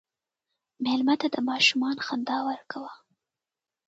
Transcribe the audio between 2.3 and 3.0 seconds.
ورکوه.